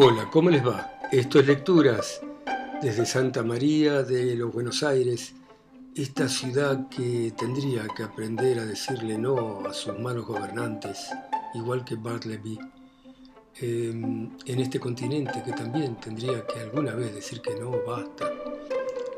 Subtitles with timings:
[0.00, 0.92] Hola, ¿cómo les va?
[1.10, 2.20] Esto es Lecturas
[2.80, 5.34] desde Santa María de los Buenos Aires,
[5.92, 11.08] esta ciudad que tendría que aprender a decirle no a sus malos gobernantes,
[11.54, 12.60] igual que Bartleby,
[13.56, 18.32] em, en este continente que también tendría que alguna vez decir que no, basta.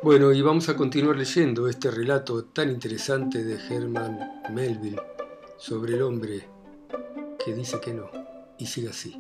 [0.03, 5.03] Bueno, y vamos a continuar leyendo este relato tan interesante de Herman Melville
[5.59, 6.49] sobre el hombre
[7.45, 8.20] que dice que no,
[8.61, 9.17] y sigue así.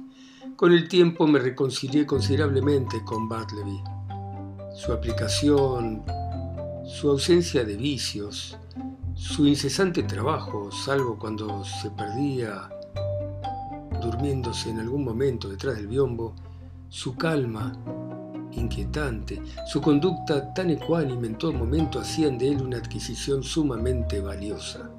[0.56, 3.80] Con el tiempo me reconcilié considerablemente con Bartleby.
[4.74, 6.02] Su aplicación,
[6.84, 8.58] su ausencia de vicios,
[9.14, 12.68] su incesante trabajo, salvo cuando se perdía
[14.00, 16.34] durmiéndose en algún momento detrás del biombo,
[16.88, 17.76] su calma
[18.52, 24.90] inquietante, su conducta tan ecuánime en todo momento hacían de él una adquisición sumamente valiosa.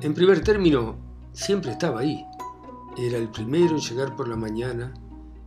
[0.00, 0.96] En primer término,
[1.32, 2.24] siempre estaba ahí,
[2.96, 4.94] era el primero en llegar por la mañana,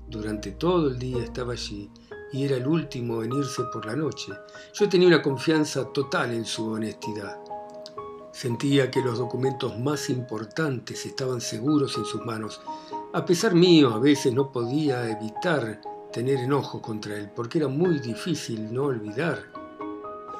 [0.07, 1.89] durante todo el día estaba allí
[2.31, 4.33] y era el último en irse por la noche.
[4.73, 7.39] Yo tenía una confianza total en su honestidad.
[8.31, 12.61] Sentía que los documentos más importantes estaban seguros en sus manos.
[13.13, 15.81] A pesar mío, a veces no podía evitar
[16.13, 19.45] tener enojo contra él, porque era muy difícil no olvidar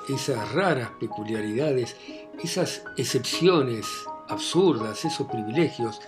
[0.07, 1.95] esas raras peculiaridades,
[2.43, 3.85] esas excepciones
[4.27, 5.99] absurdas, esos privilegios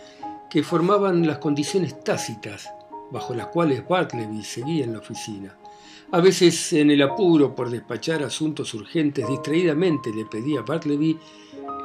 [0.51, 2.69] que formaban las condiciones tácitas
[3.09, 5.57] bajo las cuales Bartleby seguía en la oficina.
[6.11, 11.17] A veces, en el apuro por despachar asuntos urgentes, distraídamente le pedía a Bartleby,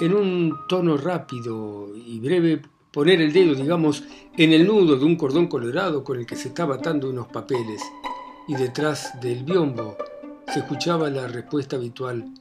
[0.00, 4.02] en un tono rápido y breve, poner el dedo, digamos,
[4.36, 7.80] en el nudo de un cordón colorado con el que se estaba atando unos papeles,
[8.48, 9.96] y detrás del biombo
[10.52, 12.32] se escuchaba la respuesta habitual,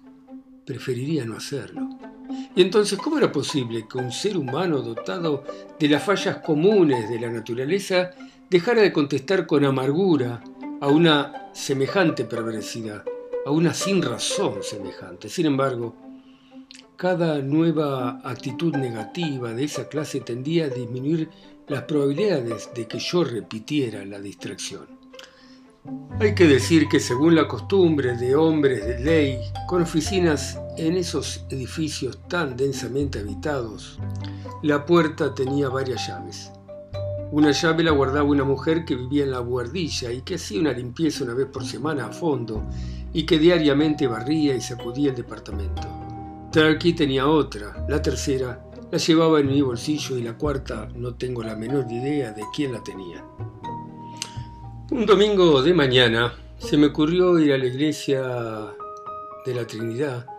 [0.66, 2.15] preferiría no hacerlo.
[2.56, 5.44] Y entonces, ¿cómo era posible que un ser humano dotado
[5.80, 8.12] de las fallas comunes de la naturaleza
[8.50, 10.42] dejara de contestar con amargura
[10.82, 13.04] a una semejante perversidad,
[13.46, 15.30] a una sin razón semejante?
[15.30, 15.96] Sin embargo,
[16.96, 21.30] cada nueva actitud negativa de esa clase tendía a disminuir
[21.68, 24.88] las probabilidades de que yo repitiera la distracción.
[26.20, 31.46] Hay que decir que según la costumbre de hombres de ley, con oficinas en esos
[31.50, 34.00] edificios tan densamente habitados,
[34.62, 36.52] la puerta tenía varias llaves.
[37.32, 40.74] Una llave la guardaba una mujer que vivía en la buhardilla y que hacía una
[40.74, 42.64] limpieza una vez por semana a fondo
[43.14, 45.88] y que diariamente barría y sacudía el departamento.
[46.52, 51.44] Turkey tenía otra, la tercera la llevaba en mi bolsillo y la cuarta no tengo
[51.44, 53.24] la menor idea de quién la tenía.
[54.92, 58.22] Un domingo de mañana se me ocurrió ir a la iglesia
[59.46, 60.35] de la Trinidad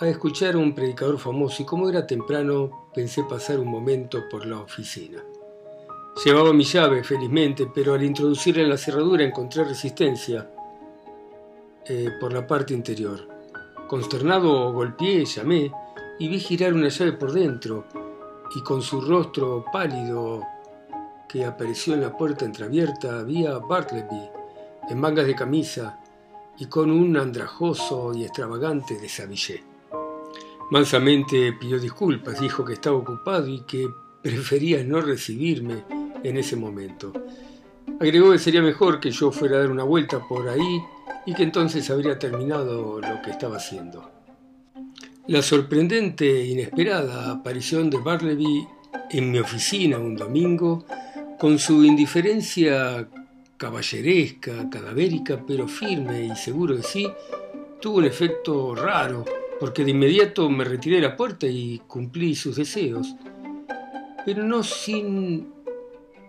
[0.00, 4.46] a escuchar a un predicador famoso y como era temprano pensé pasar un momento por
[4.46, 5.22] la oficina.
[6.24, 10.50] Llevaba mi llave, felizmente, pero al introducirla en la cerradura encontré resistencia
[11.84, 13.26] eh, por la parte interior.
[13.88, 15.72] Consternado golpeé, llamé
[16.18, 17.86] y vi girar una llave por dentro
[18.54, 20.42] y con su rostro pálido
[21.28, 24.30] que apareció en la puerta entreabierta había Bartleby,
[24.88, 26.00] en mangas de camisa
[26.56, 29.67] y con un andrajoso y extravagante desabillé.
[30.70, 33.88] Mansamente pidió disculpas, dijo que estaba ocupado y que
[34.22, 35.84] prefería no recibirme
[36.22, 37.12] en ese momento.
[38.00, 40.82] Agregó que sería mejor que yo fuera a dar una vuelta por ahí
[41.24, 44.10] y que entonces habría terminado lo que estaba haciendo.
[45.26, 48.66] La sorprendente e inesperada aparición de Bartleby
[49.10, 50.84] en mi oficina un domingo
[51.38, 53.08] con su indiferencia
[53.56, 57.10] caballeresca, cadavérica, pero firme y seguro de sí,
[57.80, 59.24] tuvo un efecto raro,
[59.60, 63.14] porque de inmediato me retiré de la puerta y cumplí sus deseos,
[64.24, 65.52] pero no sin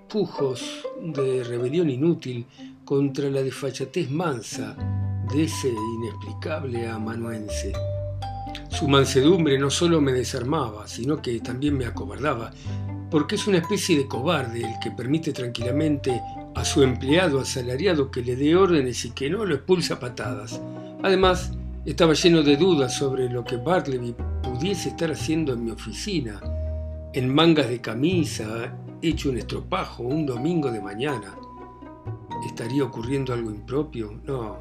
[0.07, 2.45] pujos de rebelión inútil
[2.83, 4.75] contra la desfachatez mansa
[5.31, 7.73] de ese inexplicable amanuense.
[8.69, 12.51] Su mansedumbre no solo me desarmaba, sino que también me acobardaba,
[13.11, 16.21] porque es una especie de cobarde el que permite tranquilamente
[16.55, 20.59] a su empleado asalariado que le dé órdenes y que no lo expulsa a patadas.
[21.03, 21.51] Además,
[21.91, 26.39] estaba lleno de dudas sobre lo que Bartleby pudiese estar haciendo en mi oficina,
[27.13, 31.35] en mangas de camisa, hecho un estropajo un domingo de mañana.
[32.45, 34.21] ¿Estaría ocurriendo algo impropio?
[34.23, 34.59] No,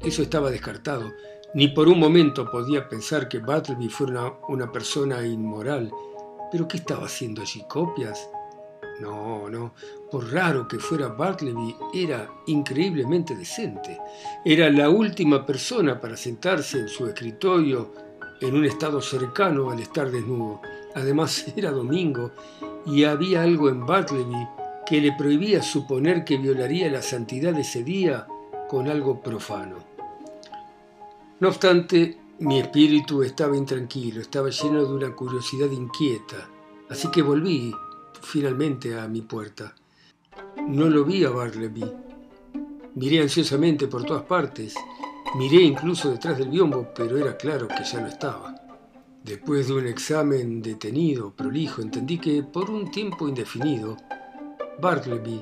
[0.00, 1.10] eso estaba descartado.
[1.54, 5.90] Ni por un momento podía pensar que Bartleby fuera una persona inmoral
[6.52, 7.64] ¿Pero qué estaba haciendo allí?
[7.66, 8.28] ¿Copias?
[9.02, 9.74] No, no,
[10.12, 13.98] por raro que fuera Bartleby, era increíblemente decente.
[14.44, 17.90] Era la última persona para sentarse en su escritorio
[18.40, 20.60] en un estado cercano al estar desnudo.
[20.94, 22.30] Además era domingo
[22.86, 24.46] y había algo en Bartleby
[24.86, 28.28] que le prohibía suponer que violaría la santidad de ese día
[28.68, 29.78] con algo profano.
[31.40, 36.48] No obstante, mi espíritu estaba intranquilo, estaba lleno de una curiosidad inquieta,
[36.88, 37.72] así que volví
[38.22, 39.74] finalmente a mi puerta.
[40.68, 41.84] No lo vi a Bartleby.
[42.94, 44.74] Miré ansiosamente por todas partes,
[45.36, 48.54] miré incluso detrás del biombo, pero era claro que ya no estaba.
[49.24, 53.96] Después de un examen detenido, prolijo, entendí que por un tiempo indefinido,
[54.80, 55.40] Bartleby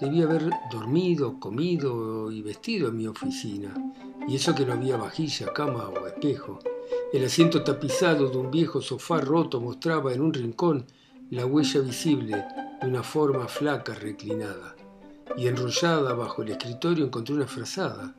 [0.00, 3.74] debía haber dormido, comido y vestido en mi oficina,
[4.28, 6.60] y eso que no había vajilla, cama o espejo.
[7.12, 10.86] El asiento tapizado de un viejo sofá roto mostraba en un rincón
[11.30, 12.44] la huella visible
[12.80, 14.74] de una forma flaca reclinada,
[15.36, 18.14] y enrollada bajo el escritorio encontré una frazada.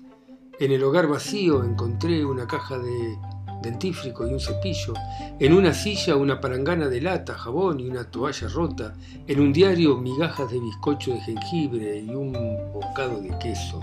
[0.60, 3.18] En el hogar vacío encontré una caja de
[3.64, 4.94] dentífrico y un cepillo,
[5.40, 8.94] en una silla una parangana de lata, jabón y una toalla rota,
[9.28, 12.32] en un diario migajas de bizcocho de jengibre y un
[12.74, 13.80] bocado de queso.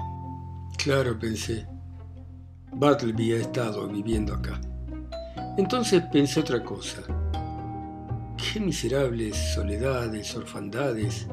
[0.79, 1.67] Claro, pensé,
[2.73, 4.61] Battleby ha estado viviendo acá.
[5.59, 7.03] Entonces pensé otra cosa.
[8.37, 11.27] Qué miserables soledades, orfandades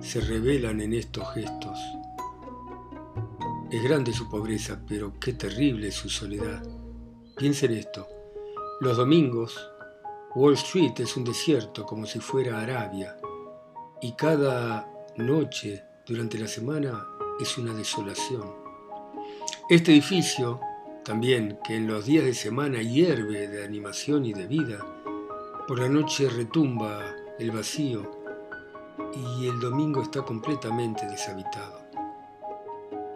[0.00, 1.78] se revelan en estos gestos.
[3.70, 6.62] Es grande su pobreza, pero qué terrible su soledad.
[7.36, 8.08] Piensen esto.
[8.80, 9.70] Los domingos,
[10.34, 13.16] Wall Street es un desierto como si fuera Arabia.
[14.00, 17.06] Y cada noche durante la semana
[17.38, 18.50] es una desolación.
[19.68, 20.60] Este edificio,
[21.04, 24.95] también, que en los días de semana hierve de animación y de vida,
[25.66, 28.08] por la noche retumba el vacío
[29.12, 31.80] y el domingo está completamente deshabitado.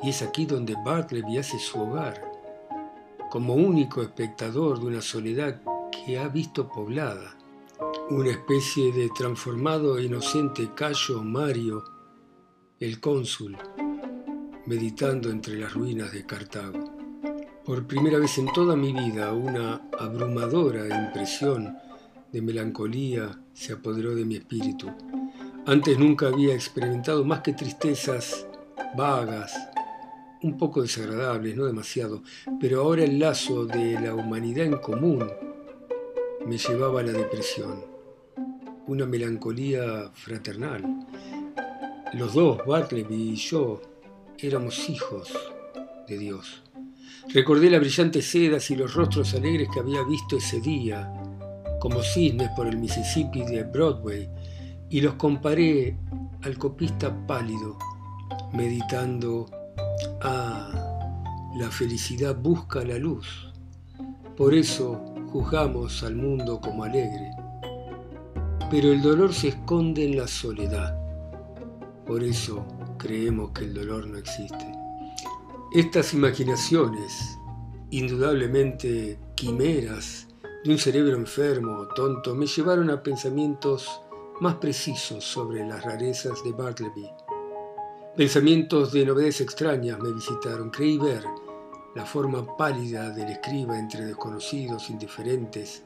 [0.03, 2.21] Y es aquí donde Bartleby hace su hogar
[3.31, 5.63] como único espectador de una soledad
[5.93, 7.37] que ha visto poblada,
[8.09, 11.85] una especie de transformado e inocente Cayo Mario,
[12.81, 13.57] el cónsul,
[14.67, 16.81] meditando entre las ruinas de Cartago.
[17.65, 21.77] Por primera vez en toda mi vida una abrumadora impresión
[22.33, 24.89] de melancolía se apoderó de mi espíritu.
[25.67, 28.47] Antes nunca había experimentado más que tristezas
[28.97, 29.53] vagas,
[30.43, 32.23] un poco desagradables, no demasiado,
[32.61, 35.31] pero ahora el lazo de la humanidad en común
[36.47, 37.85] me llevaba a la depresión,
[38.87, 41.07] una melancolía fraternal.
[42.15, 43.83] Los dos, Bartleby y yo,
[44.39, 45.33] éramos hijos
[46.09, 46.63] de Dios.
[47.29, 51.13] Recordé las brillantes sedas y los rostros alegres que había visto ese día,
[51.81, 54.29] como cisnes por el Mississippi de Broadway,
[54.89, 55.97] y los comparé
[56.43, 57.77] al copista pálido,
[58.53, 59.47] meditando
[60.23, 63.53] Ah, la felicidad busca la luz.
[64.37, 65.01] Por eso
[65.33, 67.31] juzgamos al mundo como alegre.
[68.71, 70.97] Pero el dolor se esconde en la soledad.
[72.07, 72.65] Por eso
[72.99, 74.73] creemos que el dolor no existe.
[75.73, 77.39] Estas imaginaciones,
[77.91, 80.29] indudablemente quimeras
[80.65, 84.01] de un cerebro enfermo o tonto, me llevaron a pensamientos
[84.41, 87.11] más precisos sobre las rarezas de Bartleby
[88.17, 90.69] Pensamientos de novedades extrañas me visitaron.
[90.71, 91.25] Creí ver
[91.95, 95.85] la forma pálida del escriba entre desconocidos, indiferentes,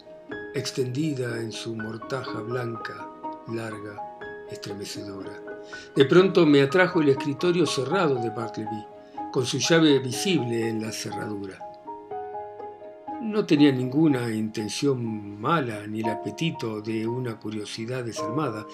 [0.55, 3.09] extendida en su mortaja blanca,
[3.53, 4.19] larga,
[4.51, 5.33] estremecedora.
[5.95, 8.85] De pronto me atrajo el escritorio cerrado de Bartleby,
[9.31, 11.59] con su llave visible en la cerradura.
[13.23, 18.67] No tenía ninguna intención mala ni el apetito de una curiosidad desarmada.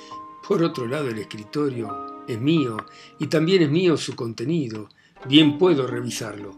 [0.46, 2.76] Por otro lado, el escritorio es mío
[3.18, 4.88] y también es mío su contenido.
[5.26, 6.56] Bien puedo revisarlo.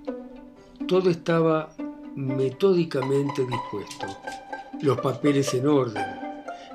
[0.87, 1.75] Todo estaba
[2.17, 4.07] metódicamente dispuesto.
[4.81, 6.05] Los papeles en orden.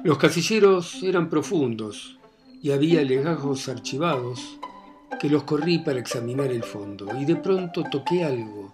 [0.04, 2.18] Los casilleros eran profundos
[2.62, 4.60] y había legajos archivados
[5.20, 8.74] que los corrí para examinar el fondo y de pronto toqué algo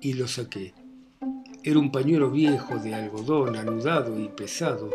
[0.00, 0.74] y lo saqué.
[1.64, 4.90] Era un pañuelo viejo de algodón anudado y pesado.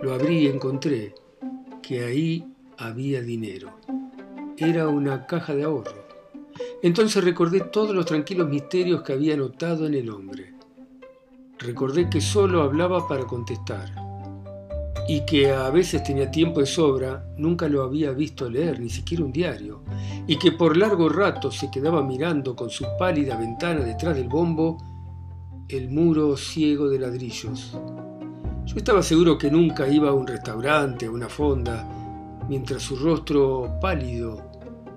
[0.00, 1.14] Lo abrí y encontré
[1.82, 2.46] que ahí
[2.78, 3.72] había dinero.
[4.56, 6.06] Era una caja de ahorro.
[6.82, 10.54] Entonces recordé todos los tranquilos misterios que había notado en el hombre.
[11.58, 13.92] Recordé que solo hablaba para contestar
[15.06, 19.24] y que a veces tenía tiempo de sobra, nunca lo había visto leer, ni siquiera
[19.24, 19.82] un diario,
[20.26, 24.78] y que por largo rato se quedaba mirando con su pálida ventana detrás del bombo
[25.72, 27.72] el muro ciego de ladrillos.
[28.66, 31.88] Yo estaba seguro que nunca iba a un restaurante, a una fonda,
[32.48, 34.50] mientras su rostro pálido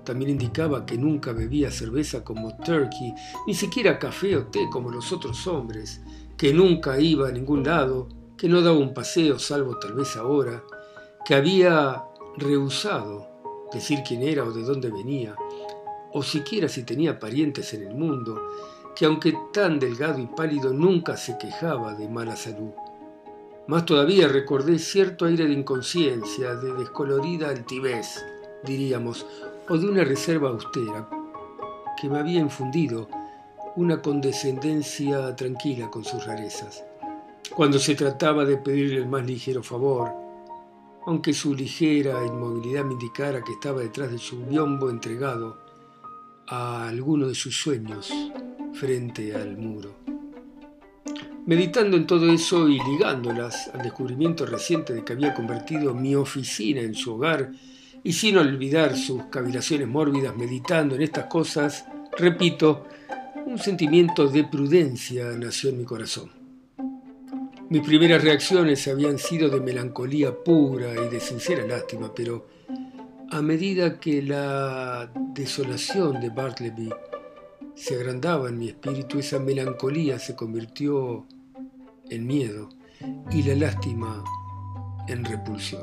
[0.04, 3.12] también indicaba que nunca bebía cerveza como Turkey,
[3.46, 6.00] ni siquiera café o té como los otros hombres,
[6.36, 10.62] que nunca iba a ningún lado, que no daba un paseo salvo tal vez ahora,
[11.24, 12.04] que había
[12.36, 13.26] rehusado
[13.72, 15.34] decir quién era o de dónde venía,
[16.12, 18.40] o siquiera si tenía parientes en el mundo,
[18.96, 22.70] que aunque tan delgado y pálido nunca se quejaba de mala salud.
[23.68, 28.24] Más todavía recordé cierto aire de inconsciencia, de descolorida altivez,
[28.64, 29.26] diríamos,
[29.68, 31.08] o de una reserva austera,
[32.00, 33.08] que me había infundido
[33.76, 36.82] una condescendencia tranquila con sus rarezas.
[37.54, 40.10] Cuando se trataba de pedirle el más ligero favor,
[41.04, 45.58] aunque su ligera inmovilidad me indicara que estaba detrás de su biombo entregado
[46.46, 48.10] a alguno de sus sueños
[48.78, 49.96] frente al muro.
[51.46, 56.80] Meditando en todo eso y ligándolas al descubrimiento reciente de que había convertido mi oficina
[56.80, 57.52] en su hogar,
[58.02, 62.86] y sin olvidar sus cavilaciones mórbidas meditando en estas cosas, repito,
[63.46, 66.30] un sentimiento de prudencia nació en mi corazón.
[67.68, 72.46] Mis primeras reacciones habían sido de melancolía pura y de sincera lástima, pero
[73.30, 76.90] a medida que la desolación de Bartleby
[77.76, 81.26] se agrandaba en mi espíritu, esa melancolía se convirtió
[82.08, 82.70] en miedo
[83.30, 84.24] y la lástima
[85.06, 85.82] en repulsión.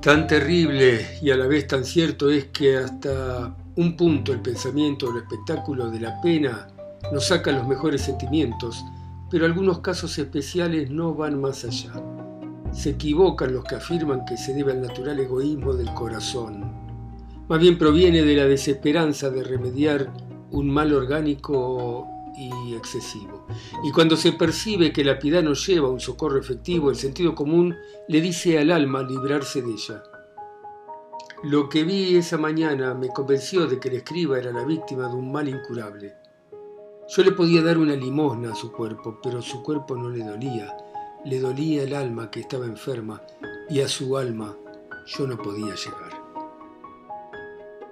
[0.00, 5.06] Tan terrible y a la vez tan cierto es que hasta un punto el pensamiento
[5.08, 6.68] o el espectáculo de la pena
[7.12, 8.82] nos saca los mejores sentimientos,
[9.28, 11.92] pero algunos casos especiales no van más allá.
[12.72, 16.72] Se equivocan los que afirman que se debe al natural egoísmo del corazón.
[17.48, 23.46] Más bien proviene de la desesperanza de remediar un mal orgánico y excesivo.
[23.84, 27.76] Y cuando se percibe que la piedad no lleva un socorro efectivo, el sentido común
[28.08, 30.02] le dice al alma librarse de ella.
[31.42, 35.14] Lo que vi esa mañana me convenció de que el escriba era la víctima de
[35.14, 36.14] un mal incurable.
[37.08, 40.76] Yo le podía dar una limosna a su cuerpo, pero su cuerpo no le dolía.
[41.24, 43.22] Le dolía el alma que estaba enferma
[43.68, 44.56] y a su alma
[45.06, 46.19] yo no podía llegar.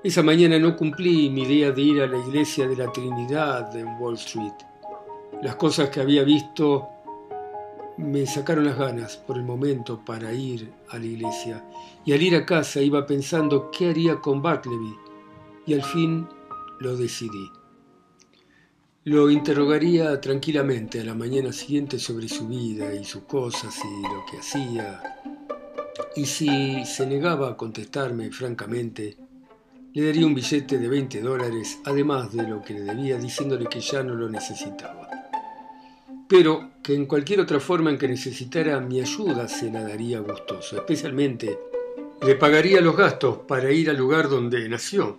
[0.05, 4.00] Esa mañana no cumplí mi idea de ir a la iglesia de la Trinidad en
[4.00, 4.52] Wall Street.
[5.43, 6.88] Las cosas que había visto
[7.97, 11.64] me sacaron las ganas por el momento para ir a la iglesia.
[12.05, 14.95] Y al ir a casa iba pensando qué haría con Bartleby.
[15.67, 16.28] Y al fin
[16.78, 17.50] lo decidí.
[19.02, 24.25] Lo interrogaría tranquilamente a la mañana siguiente sobre su vida y sus cosas y lo
[24.31, 25.02] que hacía.
[26.14, 29.27] Y si se negaba a contestarme francamente,
[29.99, 33.81] le daría un billete de 20 dólares, además de lo que le debía, diciéndole que
[33.81, 35.09] ya no lo necesitaba.
[36.28, 40.76] Pero que en cualquier otra forma en que necesitara mi ayuda se la daría gustoso.
[40.76, 41.59] Especialmente
[42.23, 45.19] le pagaría los gastos para ir al lugar donde nació,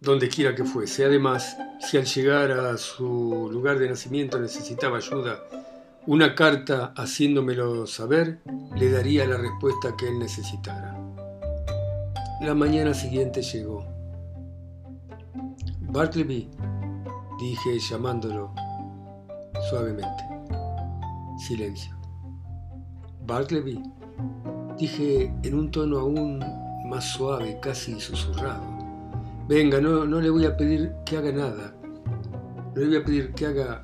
[0.00, 1.04] donde quiera que fuese.
[1.04, 5.44] Además, si al llegar a su lugar de nacimiento necesitaba ayuda,
[6.06, 8.40] una carta haciéndomelo saber,
[8.76, 10.98] le daría la respuesta que él necesitara.
[12.40, 13.97] La mañana siguiente llegó.
[15.90, 16.50] Bartleby,
[17.40, 18.52] dije llamándolo
[19.70, 20.22] suavemente.
[21.38, 21.96] Silencio.
[23.26, 23.82] Bartleby,
[24.76, 26.44] dije en un tono aún
[26.90, 28.62] más suave, casi susurrado.
[29.48, 31.74] Venga, no, no le voy a pedir que haga nada.
[32.74, 33.82] No le voy a pedir que haga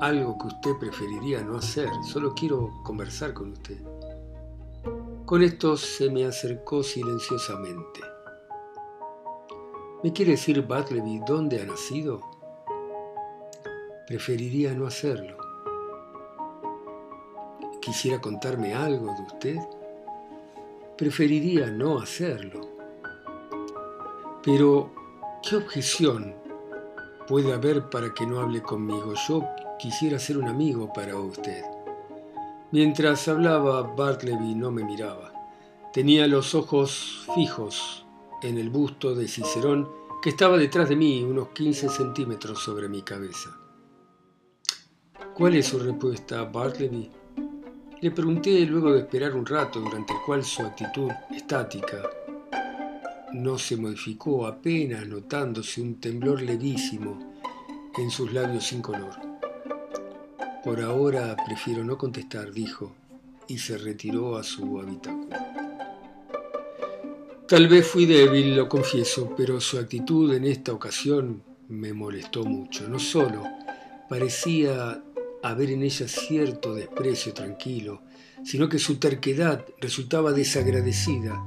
[0.00, 1.88] algo que usted preferiría no hacer.
[2.04, 3.82] Solo quiero conversar con usted.
[5.26, 8.09] Con esto se me acercó silenciosamente.
[10.02, 12.22] ¿Me quiere decir Bartleby dónde ha nacido?
[14.06, 15.36] Preferiría no hacerlo.
[17.82, 19.58] ¿Quisiera contarme algo de usted?
[20.96, 22.62] Preferiría no hacerlo.
[24.42, 24.90] Pero,
[25.42, 26.34] ¿qué objeción
[27.28, 29.12] puede haber para que no hable conmigo?
[29.28, 29.44] Yo
[29.78, 31.62] quisiera ser un amigo para usted.
[32.70, 35.30] Mientras hablaba, Bartleby no me miraba.
[35.92, 38.06] Tenía los ojos fijos
[38.42, 39.88] en el busto de Cicerón
[40.22, 43.56] que estaba detrás de mí unos 15 centímetros sobre mi cabeza.
[45.34, 47.10] ¿Cuál es su respuesta, Bartleby?
[48.00, 52.02] Le pregunté luego de esperar un rato durante el cual su actitud estática
[53.32, 57.34] no se modificó apenas notándose un temblor levísimo
[57.96, 59.14] en sus labios sin color.
[60.64, 62.92] Por ahora prefiero no contestar, dijo,
[63.48, 65.59] y se retiró a su habitáculo.
[67.50, 72.88] Tal vez fui débil, lo confieso, pero su actitud en esta ocasión me molestó mucho.
[72.88, 73.42] No solo
[74.08, 75.02] parecía
[75.42, 78.02] haber en ella cierto desprecio tranquilo,
[78.44, 81.42] sino que su terquedad resultaba desagradecida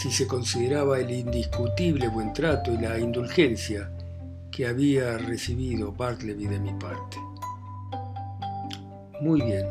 [0.00, 3.90] si se consideraba el indiscutible buen trato y la indulgencia
[4.52, 7.16] que había recibido Bartleby de mi parte.
[9.20, 9.66] Muy bien,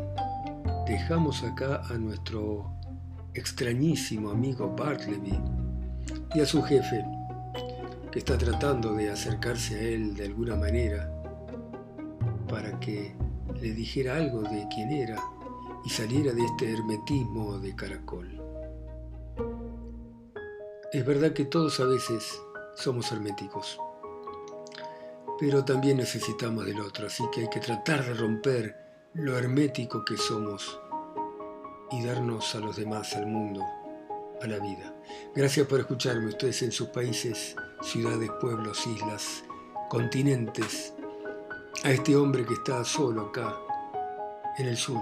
[0.86, 2.70] dejamos acá a nuestro
[3.32, 5.59] extrañísimo amigo Bartleby
[6.34, 7.04] y a su jefe,
[8.10, 11.10] que está tratando de acercarse a él de alguna manera
[12.48, 13.14] para que
[13.60, 15.20] le dijera algo de quién era
[15.84, 18.40] y saliera de este hermetismo de caracol.
[20.92, 22.40] Es verdad que todos a veces
[22.74, 23.78] somos herméticos,
[25.38, 28.76] pero también necesitamos del otro, así que hay que tratar de romper
[29.14, 30.80] lo hermético que somos
[31.92, 33.64] y darnos a los demás, al mundo,
[34.42, 34.94] a la vida.
[35.34, 39.44] Gracias por escucharme, ustedes en sus países, ciudades, pueblos, islas,
[39.88, 40.94] continentes,
[41.84, 43.56] a este hombre que está solo acá,
[44.58, 45.00] en el sur,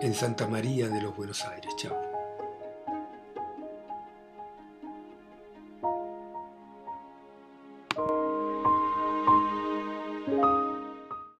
[0.00, 1.72] en Santa María de los Buenos Aires.
[1.76, 2.01] Chao.